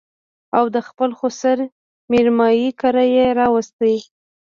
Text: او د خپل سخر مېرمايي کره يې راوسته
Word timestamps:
او 0.57 0.65
د 0.75 0.77
خپل 0.87 1.09
سخر 1.39 1.57
مېرمايي 2.11 2.69
کره 2.81 3.03
يې 3.15 3.25
راوسته 3.39 3.91